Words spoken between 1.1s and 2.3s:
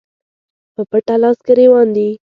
لاس ګرېوان دي